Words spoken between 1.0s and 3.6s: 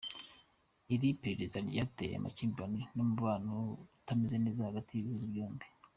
perereza ryateye amakimbirane n'umubano